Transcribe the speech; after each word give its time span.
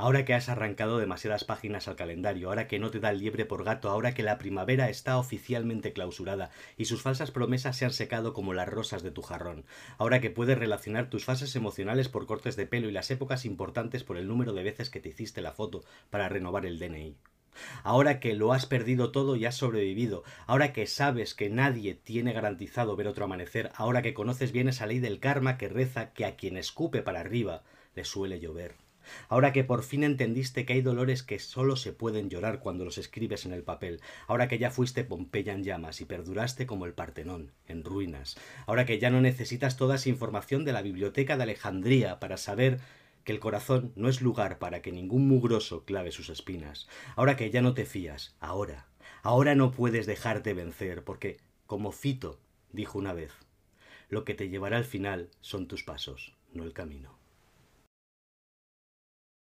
Ahora 0.00 0.24
que 0.24 0.32
has 0.32 0.48
arrancado 0.48 0.96
demasiadas 0.96 1.44
páginas 1.44 1.86
al 1.86 1.94
calendario, 1.94 2.48
ahora 2.48 2.68
que 2.68 2.78
no 2.78 2.90
te 2.90 3.00
da 3.00 3.12
liebre 3.12 3.44
por 3.44 3.64
gato, 3.64 3.90
ahora 3.90 4.14
que 4.14 4.22
la 4.22 4.38
primavera 4.38 4.88
está 4.88 5.18
oficialmente 5.18 5.92
clausurada 5.92 6.48
y 6.78 6.86
sus 6.86 7.02
falsas 7.02 7.30
promesas 7.30 7.76
se 7.76 7.84
han 7.84 7.92
secado 7.92 8.32
como 8.32 8.54
las 8.54 8.66
rosas 8.66 9.02
de 9.02 9.10
tu 9.10 9.20
jarrón, 9.20 9.66
ahora 9.98 10.22
que 10.22 10.30
puedes 10.30 10.56
relacionar 10.56 11.10
tus 11.10 11.26
fases 11.26 11.54
emocionales 11.54 12.08
por 12.08 12.24
cortes 12.24 12.56
de 12.56 12.64
pelo 12.64 12.88
y 12.88 12.92
las 12.92 13.10
épocas 13.10 13.44
importantes 13.44 14.02
por 14.02 14.16
el 14.16 14.26
número 14.26 14.54
de 14.54 14.62
veces 14.62 14.88
que 14.88 15.00
te 15.00 15.10
hiciste 15.10 15.42
la 15.42 15.52
foto 15.52 15.84
para 16.08 16.30
renovar 16.30 16.64
el 16.64 16.78
DNI. 16.78 17.18
Ahora 17.82 18.20
que 18.20 18.32
lo 18.32 18.54
has 18.54 18.64
perdido 18.64 19.12
todo 19.12 19.36
y 19.36 19.44
has 19.44 19.56
sobrevivido, 19.56 20.24
ahora 20.46 20.72
que 20.72 20.86
sabes 20.86 21.34
que 21.34 21.50
nadie 21.50 21.92
tiene 21.92 22.32
garantizado 22.32 22.96
ver 22.96 23.06
otro 23.06 23.26
amanecer, 23.26 23.70
ahora 23.74 24.00
que 24.00 24.14
conoces 24.14 24.50
bien 24.50 24.70
esa 24.70 24.86
ley 24.86 24.98
del 24.98 25.20
karma 25.20 25.58
que 25.58 25.68
reza 25.68 26.14
que 26.14 26.24
a 26.24 26.36
quien 26.36 26.56
escupe 26.56 27.02
para 27.02 27.20
arriba 27.20 27.64
le 27.94 28.06
suele 28.06 28.40
llover. 28.40 28.76
Ahora 29.28 29.52
que 29.52 29.64
por 29.64 29.82
fin 29.82 30.04
entendiste 30.04 30.64
que 30.64 30.74
hay 30.74 30.82
dolores 30.82 31.22
que 31.22 31.38
solo 31.38 31.76
se 31.76 31.92
pueden 31.92 32.30
llorar 32.30 32.60
cuando 32.60 32.84
los 32.84 32.98
escribes 32.98 33.46
en 33.46 33.52
el 33.52 33.62
papel, 33.62 34.00
ahora 34.26 34.48
que 34.48 34.58
ya 34.58 34.70
fuiste 34.70 35.04
Pompeya 35.04 35.52
en 35.52 35.64
llamas 35.64 36.00
y 36.00 36.04
perduraste 36.04 36.66
como 36.66 36.86
el 36.86 36.94
Partenón, 36.94 37.52
en 37.66 37.84
ruinas, 37.84 38.36
ahora 38.66 38.86
que 38.86 38.98
ya 38.98 39.10
no 39.10 39.20
necesitas 39.20 39.76
toda 39.76 39.96
esa 39.96 40.08
información 40.08 40.64
de 40.64 40.72
la 40.72 40.82
biblioteca 40.82 41.36
de 41.36 41.44
Alejandría 41.44 42.20
para 42.20 42.36
saber 42.36 42.80
que 43.24 43.32
el 43.32 43.40
corazón 43.40 43.92
no 43.96 44.08
es 44.08 44.22
lugar 44.22 44.58
para 44.58 44.82
que 44.82 44.92
ningún 44.92 45.28
mugroso 45.28 45.84
clave 45.84 46.10
sus 46.10 46.30
espinas, 46.30 46.88
ahora 47.16 47.36
que 47.36 47.50
ya 47.50 47.62
no 47.62 47.74
te 47.74 47.84
fías, 47.84 48.34
ahora, 48.40 48.86
ahora 49.22 49.54
no 49.54 49.70
puedes 49.70 50.06
dejarte 50.06 50.54
vencer, 50.54 51.04
porque, 51.04 51.38
como 51.66 51.92
Fito 51.92 52.40
dijo 52.72 52.98
una 52.98 53.12
vez, 53.12 53.32
lo 54.08 54.24
que 54.24 54.34
te 54.34 54.48
llevará 54.48 54.76
al 54.76 54.84
final 54.84 55.30
son 55.40 55.68
tus 55.68 55.84
pasos, 55.84 56.34
no 56.52 56.64
el 56.64 56.72
camino. 56.72 57.19